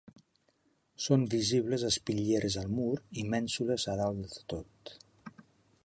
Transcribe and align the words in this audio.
Són 1.07 1.25
visibles 1.33 1.85
espitlleres 1.89 2.57
al 2.63 2.73
mur 2.79 2.89
i 3.23 3.27
mènsules 3.35 3.87
a 3.93 3.97
dalt 4.03 4.25
de 4.31 4.45
tot. 4.57 4.97